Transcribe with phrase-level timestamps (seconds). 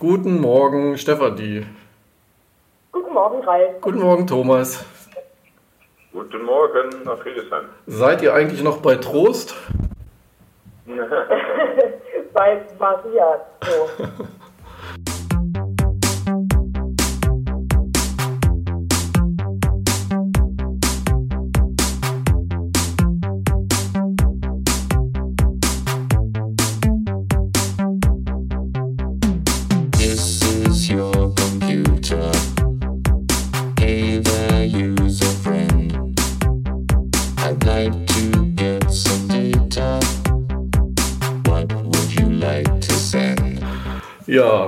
[0.00, 1.66] Guten Morgen, Stefanie.
[2.90, 3.82] Guten Morgen, Ralf.
[3.82, 4.82] Guten Morgen, Thomas.
[6.10, 7.66] Guten Morgen nach Hildesheim.
[7.86, 9.54] Seid ihr eigentlich noch bei Trost?
[12.32, 13.40] Bei Maria.
[13.62, 14.04] So.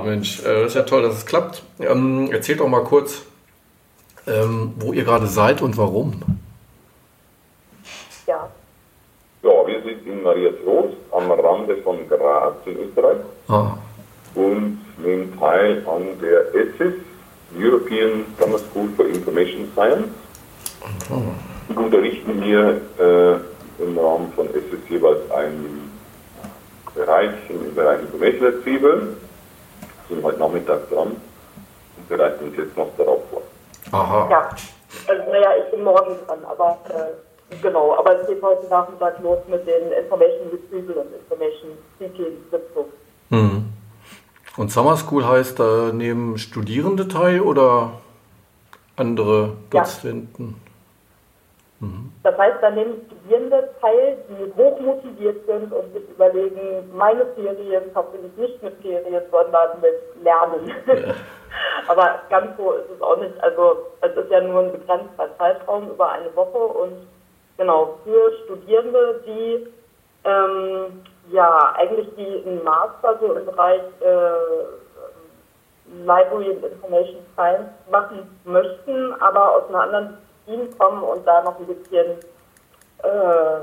[0.03, 1.63] Mensch, äh, das ist ja toll, dass es klappt.
[1.79, 3.23] Ähm, erzählt doch mal kurz,
[4.27, 6.21] ähm, wo ihr gerade seid und warum.
[8.27, 8.49] Ja.
[9.43, 13.17] Ja, wir sind in Maria Trost am Rande von Graz in Österreich
[13.49, 13.77] Ah,
[14.35, 16.93] und nehmen teil an der ESIS,
[17.57, 20.07] European Summer School for Information Science.
[21.67, 25.91] Wir unterrichten hier äh, im Rahmen von ESIS jeweils einen
[26.95, 29.07] Bereich im Bereich Information Retrieval.
[30.09, 31.15] Sind heute Nachmittag dran
[31.97, 33.41] und bereiten uns jetzt noch darauf vor.
[33.91, 34.27] aha.
[34.29, 34.49] Ja.
[35.07, 37.95] Also, naja, ich bin morgen dran, aber äh, genau.
[37.95, 42.91] Aber es geht heute Nachmittag los mit den Information Retrieval und Information Seeking Sitzungen.
[43.29, 43.73] Hm.
[44.55, 47.93] Und Summer School heißt, da nehmen Studierende teil oder
[48.95, 49.83] andere Ja.
[52.23, 58.27] Das heißt, da nehmen Studierende teil, die hochmotiviert sind und sich überlegen, meine Ferien verbinde
[58.27, 60.71] ich nicht mit Ferien, sondern mit Lernen.
[61.87, 63.37] Aber ganz so ist es auch nicht.
[63.43, 67.07] Also es ist ja nur ein begrenzter Zeitraum über eine Woche und
[67.57, 69.67] genau für Studierende, die
[70.23, 74.63] ähm, ja eigentlich die einen Master so im Bereich äh,
[76.05, 81.59] Library and Information Science machen möchten, aber aus einer anderen Disziplin kommen und da noch
[81.59, 82.19] ein bisschen
[83.03, 83.61] äh,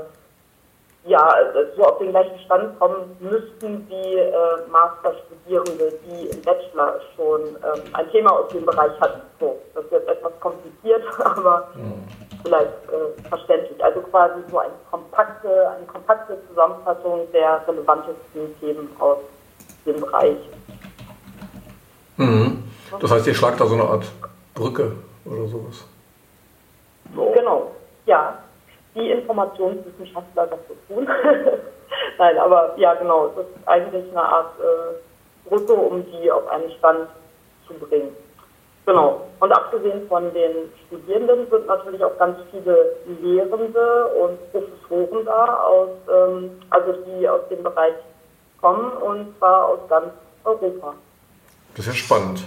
[1.05, 4.31] ja, also so auf den gleichen Stand kommen müssten wie äh,
[4.71, 9.21] Masterstudierende, die im Bachelor schon ähm, ein Thema aus dem Bereich hatten.
[9.39, 11.69] So, das ist jetzt etwas kompliziert, aber
[12.43, 13.83] vielleicht äh, verständlich.
[13.83, 19.17] Also quasi so eine kompakte, eine kompakte Zusammenfassung der relevantesten Themen aus
[19.85, 20.37] dem Bereich.
[22.17, 22.63] Mhm.
[22.99, 24.05] Das heißt, ihr schlagt da so eine Art
[24.53, 24.91] Brücke
[25.25, 25.85] oder sowas.
[27.15, 27.71] Genau,
[28.05, 28.37] ja.
[28.93, 31.07] Die Informationswissenschaftler das so tun.
[32.17, 33.27] Nein, aber ja, genau.
[33.27, 37.07] Es ist eigentlich eine Art äh, Brücke, um die auf einen Stand
[37.67, 38.15] zu bringen.
[38.85, 39.21] Genau.
[39.39, 45.89] Und abgesehen von den Studierenden sind natürlich auch ganz viele Lehrende und Professoren da, aus,
[46.11, 47.93] ähm, also die aus dem Bereich
[48.59, 50.07] kommen und zwar aus ganz
[50.43, 50.95] Europa.
[51.75, 52.43] Das ist ja spannend.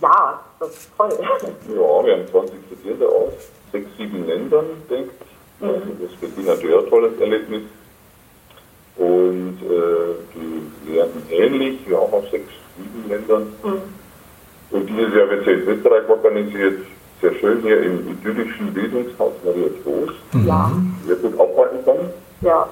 [0.00, 1.10] Ja, das ist toll.
[1.20, 3.32] Ja, wir haben 20 Studierende aus
[3.72, 5.64] sechs, sieben Ländern, denke ich.
[5.66, 7.62] Also das ist für die natürlich ein tolles Erlebnis.
[8.96, 13.52] Und äh, die werden ähnlich, ja auch aus sechs, sieben Ländern.
[14.70, 16.80] Und dieses Jahr wird es in Österreich organisiert.
[17.20, 20.18] Sehr schön hier im idyllischen Bildungshaus Maria Trost.
[20.46, 20.70] Ja,
[21.06, 21.96] Sehr gut aufhalten kann.
[22.42, 22.68] ja,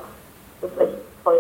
[0.61, 0.93] das ist echt
[1.25, 1.39] toll.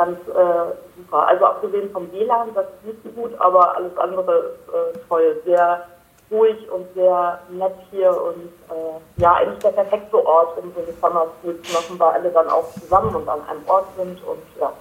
[0.00, 1.28] Ganz äh, super.
[1.28, 5.36] Also abgesehen vom WLAN, das ist nicht so gut, aber alles andere ist äh, toll.
[5.44, 5.86] Sehr
[6.30, 10.92] ruhig und sehr nett hier und äh, ja, eigentlich der perfekte Ort, um so eine
[11.02, 14.40] Summer School zu machen, weil alle dann auch zusammen und an einem Ort sind und
[14.58, 14.72] ja.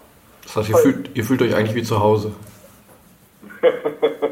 [0.43, 2.31] Das heißt, ihr fühlt, ihr fühlt euch eigentlich wie zu Hause.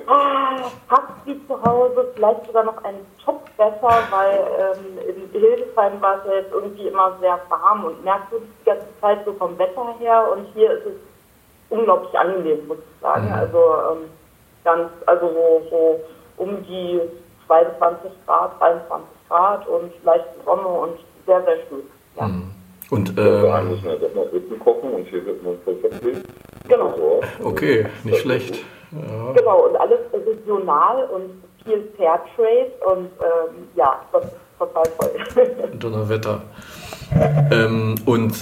[0.09, 6.01] Ah, fast wie zu Hause, vielleicht sogar noch einen Tuck besser, weil ähm, in Hildesheim
[6.01, 9.57] war es ja jetzt irgendwie immer sehr warm und merkwürdig die ganze Zeit so vom
[9.57, 10.93] Wetter her und hier ist es
[11.69, 13.31] unglaublich angenehm, muss ich sagen.
[13.33, 14.09] Also ähm,
[14.63, 15.99] ganz, also so, so
[16.37, 17.01] um die
[17.47, 21.83] 22 Grad, 23 Grad und leichte Sonne und sehr, sehr schön.
[22.15, 22.29] Ja.
[22.89, 25.75] Und Also einen ähm, müssen wir doch mal Rippen kochen und hier wird man voll
[25.75, 26.25] verpflegt.
[26.69, 27.21] Genau.
[27.43, 28.55] Okay, nicht schlecht.
[28.91, 29.33] Ja.
[29.33, 35.69] Genau, und alles regional und viel Fairtrade und ähm, ja, das ist total toll.
[35.79, 36.41] Donnerwetter.
[37.51, 38.35] Ähm, und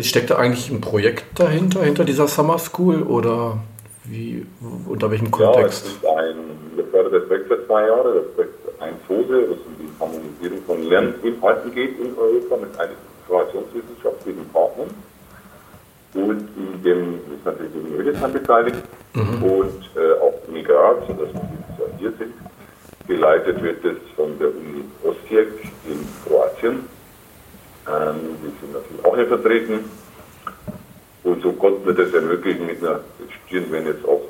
[0.00, 3.58] steckt da eigentlich ein Projekt dahinter, hinter dieser Summer School oder
[4.04, 4.46] wie,
[4.88, 5.86] unter welchem Ja, es Kontext?
[5.86, 6.36] ist ein
[6.76, 8.14] gefördertes Projekt für zwei Jahre.
[8.14, 12.98] Das Projekt ein Fose, das um die Harmonisierung von Lerninhalten geht in Europa mit einigen
[13.26, 14.88] informationswissenschaftlichen Partnern.
[16.14, 18.76] Und in dem ist natürlich die Hildesheim beteiligt
[19.14, 21.02] und äh, auch Uni Graz,
[21.98, 22.34] hier sind.
[23.06, 25.48] Geleitet wird es von der Uni Osijek
[25.86, 26.86] in Kroatien.
[27.86, 29.90] Ähm, die sind natürlich auch hier vertreten.
[31.22, 34.22] Und so konnten wir das ermöglichen mit einer, die Studierenden werden jetzt auch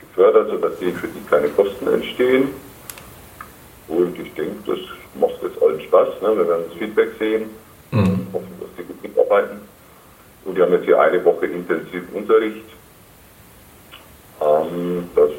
[0.00, 2.48] gefördert, sodass die für die keine Kosten entstehen.
[3.88, 4.78] Und ich denke, das
[5.20, 6.20] macht jetzt allen Spaß.
[6.22, 6.36] Ne?
[6.36, 7.50] Wir werden das Feedback sehen,
[7.92, 8.26] Mhm.
[8.32, 9.60] hoffen, dass die gut mitarbeiten.
[10.44, 12.64] Und die haben jetzt hier eine Woche intensiv Unterricht.
[14.40, 15.30] Ähm, das,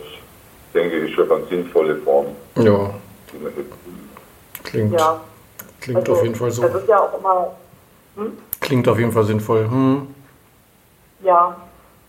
[0.73, 2.89] denke ich, ist eine ganz sinnvolle Form, Ja,
[4.63, 5.19] klingt, Ja.
[5.81, 6.61] klingt Also, auf jeden Fall so.
[6.61, 7.51] Das ist ja auch immer,
[8.59, 9.69] Klingt auf jeden Fall sinnvoll.
[9.69, 10.07] Hm.
[11.21, 11.55] ja.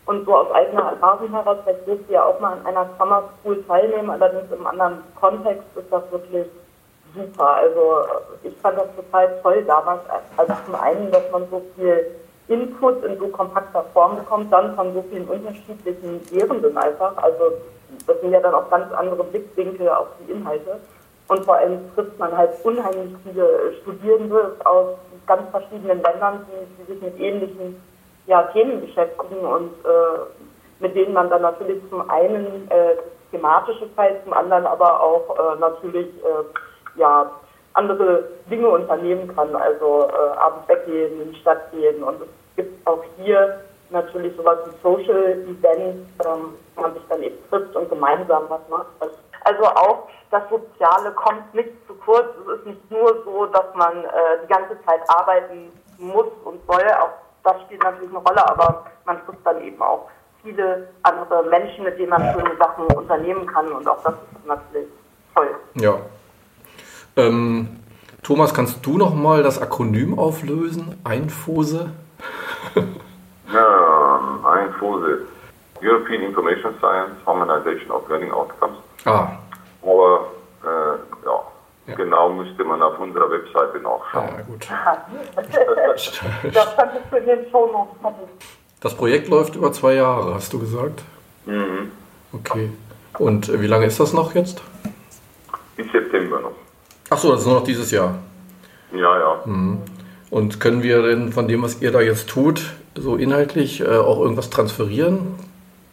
[0.06, 3.24] Und so aus eigener Erfahrung heraus, vielleicht dürft ihr ja auch mal an einer Summer
[3.40, 6.46] School teilnehmen, allerdings im anderen Kontext ist das wirklich
[7.14, 7.46] super.
[7.56, 8.06] Also
[8.42, 10.00] ich fand das total toll damals.
[10.38, 12.06] Also zum einen, dass man so viel
[12.48, 17.14] Input in so kompakter Form bekommt, dann von so vielen unterschiedlichen Lehrenden einfach.
[17.18, 17.52] Also
[18.06, 20.80] das sind ja dann auch ganz andere Blickwinkel auf die Inhalte.
[21.28, 24.96] Und vor allem trifft man halt unheimlich viele Studierende aus
[25.26, 27.80] ganz verschiedenen Ländern, die, die sich mit ähnlichen
[28.26, 30.18] ja, Themen beschäftigen und äh,
[30.80, 32.96] mit denen man dann natürlich zum einen äh,
[33.30, 37.30] thematische teilt, zum anderen aber auch äh, natürlich äh, ja,
[37.74, 42.86] andere Dinge unternehmen kann, also äh, abends weggehen, in die Stadt gehen und es gibt
[42.86, 47.88] auch hier natürlich sowas wie Social Events, ähm, wo man sich dann eben trifft und
[47.88, 48.86] gemeinsam was macht.
[49.44, 52.26] Also auch das Soziale kommt nicht zu kurz.
[52.42, 54.08] Es ist nicht nur so, dass man äh,
[54.42, 56.84] die ganze Zeit arbeiten muss und soll.
[57.00, 57.10] Auch
[57.44, 60.08] das spielt natürlich eine Rolle, aber man trifft dann eben auch
[60.42, 64.88] viele andere Menschen, mit denen man schöne Sachen unternehmen kann und auch das ist natürlich
[65.34, 65.48] toll.
[65.74, 65.98] Ja.
[67.16, 67.80] Ähm,
[68.22, 71.00] Thomas, kannst du noch mal das Akronym auflösen?
[71.04, 71.90] Einfose?
[73.52, 75.20] Ja, ein Fose.
[75.80, 78.76] European Information Science Harmonization of Learning Outcomes.
[79.04, 79.28] Ah,
[79.82, 80.26] Aber
[80.64, 81.40] äh, ja,
[81.86, 81.94] Ja.
[81.94, 84.28] genau müsste man auf unserer Webseite nachschauen.
[84.36, 84.66] ja gut.
[86.52, 87.96] Das kannst du in den Shownotes.
[88.80, 91.02] Das Projekt läuft über zwei Jahre, hast du gesagt?
[91.46, 91.90] Mhm.
[92.32, 92.70] Okay.
[93.18, 94.62] Und äh, wie lange ist das noch jetzt?
[95.76, 96.52] Bis September noch.
[97.10, 98.14] Ach so, das ist nur noch dieses Jahr.
[98.92, 99.34] Ja, ja.
[100.30, 104.20] Und können wir denn von dem, was ihr da jetzt tut, so inhaltlich äh, auch
[104.20, 105.34] irgendwas transferieren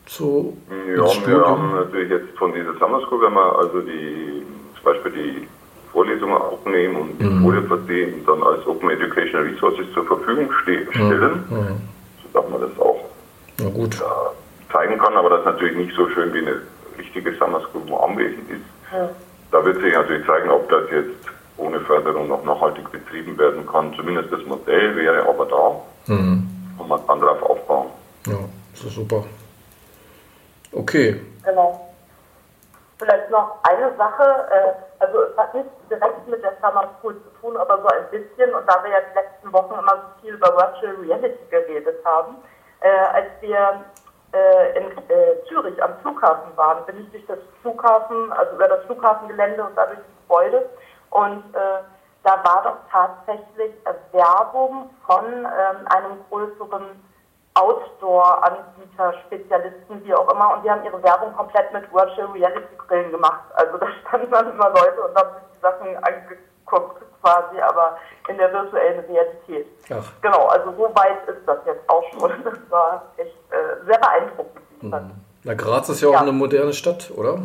[0.06, 0.56] zu
[0.96, 4.44] Ja, ins wir haben natürlich jetzt von dieser Summer School, wenn wir also die,
[4.76, 5.48] zum Beispiel die
[5.92, 10.86] Vorlesungen aufnehmen und die Folie versehen und dann als Open Educational Resources zur Verfügung ste
[10.92, 11.44] stellen,
[12.24, 13.00] sodass man das auch
[13.60, 13.96] Na gut.
[13.96, 16.62] äh, zeigen kann, aber das ist natürlich nicht so schön wie eine
[16.98, 18.62] richtige Summer School, wo anwesend ist.
[19.52, 21.10] Da wird sich natürlich zeigen, ob das jetzt
[21.58, 23.94] ohne Förderung noch nachhaltig betrieben werden kann.
[23.96, 26.44] Zumindest das Modell wäre aber da Mhm.
[26.86, 27.88] Und man kann darauf aufbauen.
[28.28, 28.38] Ja,
[28.72, 29.24] das ist super.
[30.72, 31.22] Okay.
[31.44, 31.94] Genau.
[32.98, 37.42] Vielleicht noch eine Sache, äh, also es hat nicht direkt mit der Summer School zu
[37.42, 38.54] tun, aber so ein bisschen.
[38.54, 42.38] Und da wir ja die letzten Wochen immer so viel über Virtual Reality geredet haben,
[42.82, 43.84] äh, als wir
[44.32, 48.86] äh, in äh, Zürich am Flughafen waren, bin ich durch das Flughafen, also über das
[48.86, 50.70] Flughafengelände und dadurch das Gebäude.
[51.10, 51.82] Und äh,
[52.26, 56.84] da war doch tatsächlich äh, Werbung von ähm, einem größeren
[57.54, 63.12] Outdoor-Anbieter, Spezialisten, wie auch immer, und die haben ihre Werbung komplett mit Virtual Reality Brillen
[63.12, 63.42] gemacht.
[63.54, 68.38] Also da standen dann immer Leute und haben sich die Sachen angeguckt quasi, aber in
[68.38, 69.68] der virtuellen Realität.
[69.92, 70.12] Ach.
[70.22, 72.32] Genau, also so weit ist das jetzt auch schon.
[72.44, 74.62] Das war echt äh, sehr beeindruckend.
[74.92, 75.12] fand.
[75.44, 76.20] Na, Graz ist ja auch Ja.
[76.22, 77.38] eine moderne Stadt, oder?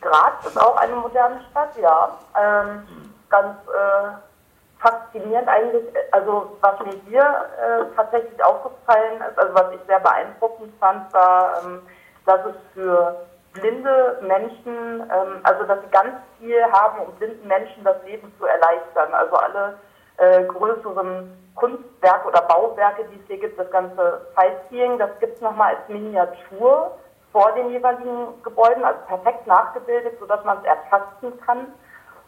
[0.00, 2.18] Graz ist auch eine moderne Stadt, ja.
[2.40, 2.86] Ähm,
[3.32, 5.84] ganz äh, faszinierend eigentlich.
[6.12, 11.62] Also was mir hier äh, tatsächlich aufgefallen ist, also was ich sehr beeindruckend fand, war,
[11.64, 11.82] ähm,
[12.26, 13.16] dass es für
[13.54, 18.46] blinde Menschen, ähm, also dass sie ganz viel haben, um blinden Menschen das Leben zu
[18.46, 19.12] erleichtern.
[19.12, 19.78] Also alle
[20.18, 25.40] äh, größeren Kunstwerke oder Bauwerke, die es hier gibt, das ganze Sightseeing, das gibt es
[25.40, 26.92] nochmal als Miniatur
[27.30, 31.66] vor den jeweiligen Gebäuden, also perfekt nachgebildet, sodass man es ertasten kann.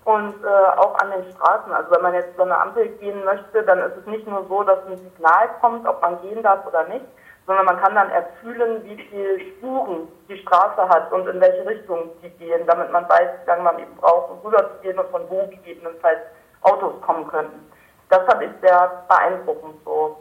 [0.05, 3.63] Und äh, auch an den Straßen, also wenn man jetzt über eine Ampel gehen möchte,
[3.63, 6.85] dann ist es nicht nur so, dass ein Signal kommt, ob man gehen darf oder
[6.89, 7.07] nicht,
[7.47, 12.11] sondern man kann dann erfühlen, wie viele Spuren die Straße hat und in welche Richtung
[12.23, 15.09] die gehen, damit man weiß, wie lange man eben braucht, um rüber zu gehen und
[15.09, 16.21] von wo gegebenenfalls
[16.63, 17.71] Autos kommen könnten.
[18.11, 20.17] Das fand ich sehr beeindruckend so.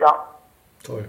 [0.00, 0.28] Ja,
[0.82, 1.04] Toll.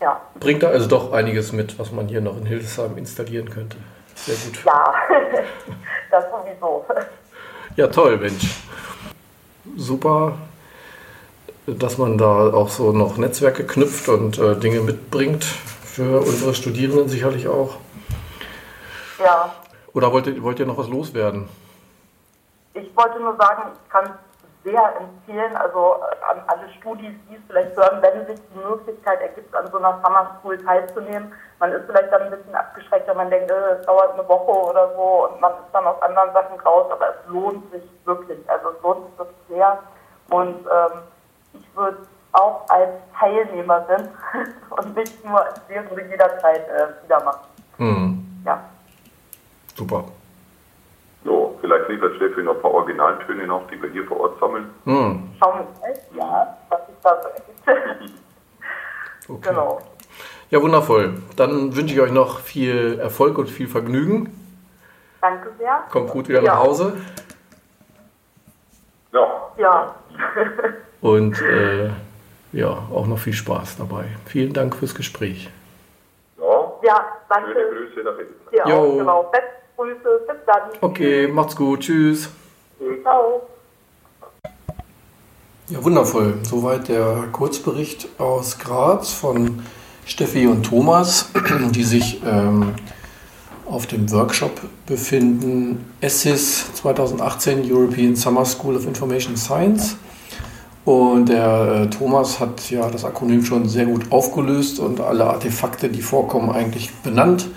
[0.00, 0.20] ja.
[0.40, 3.76] Bringt da also doch einiges mit, was man hier noch in Hildesheim installieren könnte.
[4.16, 4.64] Sehr gut.
[4.64, 4.94] Ja,
[6.10, 6.84] das sowieso.
[7.76, 8.62] Ja, toll, Mensch.
[9.76, 10.34] Super,
[11.66, 15.44] dass man da auch so noch Netzwerke knüpft und äh, Dinge mitbringt.
[15.44, 17.76] Für unsere Studierenden sicherlich auch.
[19.18, 19.54] Ja,
[19.94, 21.48] Oder wollt ihr, wollt ihr noch was loswerden?
[22.76, 24.10] ich wollte nur sagen, ich kann es
[24.70, 29.20] sehr empfehlen, also äh, an alle Studis, die es vielleicht hören, wenn sich die Möglichkeit
[29.20, 31.32] ergibt, an so einer Summer School teilzunehmen.
[31.58, 34.94] Man ist vielleicht dann ein bisschen abgeschreckt, man denkt, äh, es dauert eine Woche oder
[34.94, 38.38] so und man ist dann aus anderen Sachen raus, aber es lohnt sich wirklich.
[38.48, 39.78] Also es lohnt sich wirklich sehr.
[40.30, 40.98] Und ähm,
[41.54, 41.98] ich würde
[42.32, 44.08] auch als Teilnehmerin
[44.70, 47.46] und nicht nur während jederzeit äh, wieder machen.
[47.78, 48.42] Mhm.
[48.44, 48.60] Ja.
[49.74, 50.04] Super.
[51.24, 54.72] So, vielleicht liefert Steffi noch ein paar Originaltöne noch, die wir hier vor Ort sammeln.
[54.84, 55.34] Hm.
[55.40, 58.12] Schauen wir mal, ja, was sich da so ergibt.
[59.28, 59.48] okay.
[59.48, 59.80] Genau.
[60.50, 61.14] Ja, wundervoll.
[61.36, 64.32] Dann wünsche ich euch noch viel Erfolg und viel Vergnügen.
[65.20, 65.84] Danke sehr.
[65.90, 66.54] Kommt gut wieder ja.
[66.54, 66.96] nach Hause.
[69.12, 69.50] Ja.
[69.58, 69.94] Ja.
[71.00, 71.90] und äh,
[72.52, 74.04] ja, auch noch viel Spaß dabei.
[74.26, 75.50] Vielen Dank fürs Gespräch.
[76.38, 77.52] Ja, ja danke.
[77.52, 78.56] Schöne Grüße nach hinten.
[78.56, 79.22] Ja, genau.
[79.24, 79.44] Best
[79.76, 80.20] Grüße.
[80.26, 80.70] Bis dann.
[80.80, 81.80] Okay, macht's gut.
[81.80, 82.30] Tschüss.
[83.02, 83.42] Ciao.
[85.68, 86.34] Ja, wundervoll.
[86.42, 89.62] Soweit der Kurzbericht aus Graz von
[90.06, 91.30] Steffi und Thomas,
[91.72, 92.74] die sich ähm,
[93.66, 95.84] auf dem Workshop befinden.
[96.00, 99.96] ESSIS 2018 European Summer School of Information Science.
[100.84, 105.88] Und der äh, Thomas hat ja das Akronym schon sehr gut aufgelöst und alle Artefakte,
[105.88, 107.48] die vorkommen, eigentlich benannt.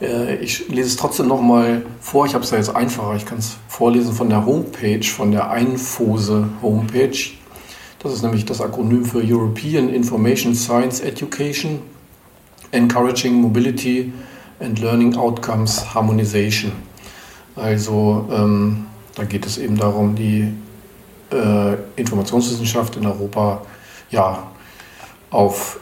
[0.00, 2.24] Äh, ich lese es trotzdem nochmal vor.
[2.24, 3.14] Ich habe es da jetzt einfacher.
[3.16, 7.18] Ich kann es vorlesen von der Homepage, von der Einfose Homepage.
[7.98, 11.80] Das ist nämlich das Akronym für European Information Science Education,
[12.72, 14.12] Encouraging Mobility
[14.60, 16.72] and Learning Outcomes Harmonization.
[17.56, 20.52] Also ähm, da geht es eben darum, die
[21.32, 23.62] äh, Informationswissenschaft in Europa
[24.10, 24.44] ja,
[25.30, 25.80] auf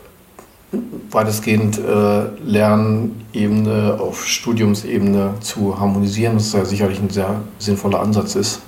[1.10, 8.60] weitestgehend äh, Lernebene auf Studiumsebene zu harmonisieren, was ja sicherlich ein sehr sinnvoller Ansatz ist.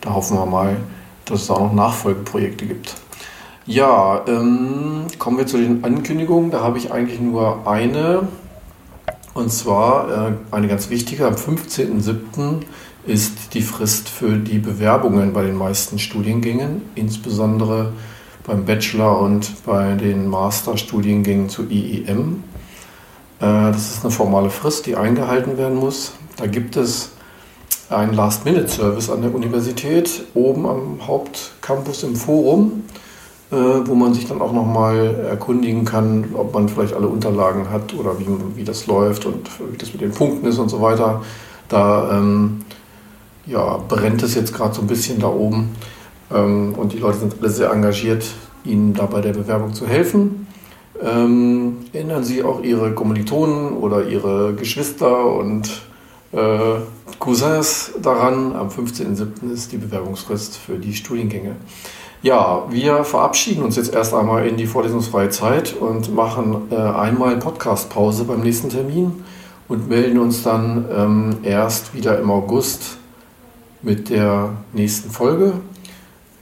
[0.00, 0.76] Da hoffen wir mal,
[1.24, 2.94] dass es auch noch Nachfolgeprojekte gibt.
[3.68, 6.50] Ja, ähm, kommen wir zu den Ankündigungen.
[6.50, 8.26] Da habe ich eigentlich nur eine.
[9.34, 11.26] Und zwar äh, eine ganz wichtige.
[11.26, 12.62] Am 15.07.
[13.06, 17.92] ist die Frist für die Bewerbungen bei den meisten Studiengängen, insbesondere
[18.46, 22.44] beim Bachelor und bei den Masterstudiengängen zu IEM.
[23.38, 26.12] Äh, das ist eine formale Frist, die eingehalten werden muss.
[26.38, 27.10] Da gibt es
[27.90, 32.84] einen Last-Minute-Service an der Universität oben am Hauptcampus im Forum,
[33.50, 37.94] äh, wo man sich dann auch nochmal erkundigen kann, ob man vielleicht alle Unterlagen hat
[37.94, 38.26] oder wie,
[38.56, 41.22] wie das läuft und wie das mit den Punkten ist und so weiter.
[41.68, 42.60] Da ähm,
[43.46, 45.70] ja, brennt es jetzt gerade so ein bisschen da oben.
[46.30, 48.26] Ähm, und die Leute sind alle sehr engagiert,
[48.64, 50.46] ihnen da bei der Bewerbung zu helfen.
[51.00, 55.70] Ähm, erinnern Sie auch Ihre Kommilitonen oder Ihre Geschwister und
[56.32, 56.80] äh,
[57.18, 58.54] Cousins daran.
[58.54, 59.52] Am 15.07.
[59.52, 61.56] ist die Bewerbungsfrist für die Studiengänge.
[62.22, 67.36] Ja, wir verabschieden uns jetzt erst einmal in die vorlesungsfreie Zeit und machen äh, einmal
[67.36, 69.24] Podcast-Pause beim nächsten Termin
[69.68, 72.98] und melden uns dann ähm, erst wieder im August
[73.82, 75.52] mit der nächsten Folge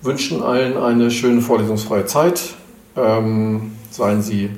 [0.06, 2.54] wünschen allen eine schöne vorlesungsfreie Zeit.
[2.96, 4.50] Ähm, seien Sie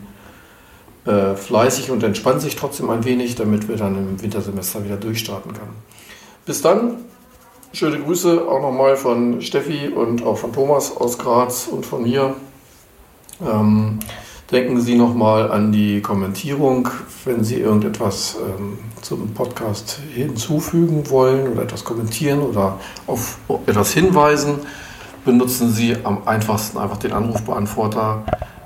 [1.04, 5.52] äh, fleißig und entspannen sich trotzdem ein wenig, damit wir dann im Wintersemester wieder durchstarten
[5.52, 5.74] können.
[6.46, 6.98] Bis dann.
[7.72, 12.34] Schöne Grüße auch nochmal von Steffi und auch von Thomas aus Graz und von mir.
[13.46, 13.98] Ähm,
[14.50, 16.88] denken Sie nochmal an die Kommentierung,
[17.24, 24.60] wenn Sie irgendetwas ähm, zum Podcast hinzufügen wollen oder etwas kommentieren oder auf etwas hinweisen
[25.28, 28.24] benutzen Sie am einfachsten einfach den Anrufbeantworter.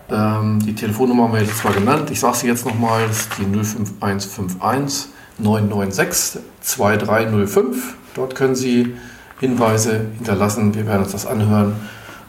[0.09, 3.31] Ähm, die Telefonnummer haben wir jetzt zwar genannt, ich sage sie jetzt nochmal, das ist
[3.37, 7.97] die 05151 996 2305.
[8.15, 8.95] Dort können Sie
[9.41, 11.75] Hinweise hinterlassen, wir werden uns das anhören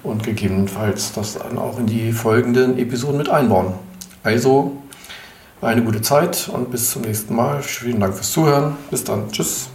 [0.02, 3.74] und gegebenenfalls das dann auch in die folgenden Episoden mit einbauen.
[4.24, 4.78] Also
[5.62, 7.62] eine gute Zeit und bis zum nächsten Mal.
[7.62, 8.76] Vielen Dank fürs Zuhören.
[8.90, 9.32] Bis dann.
[9.32, 9.70] Tschüss.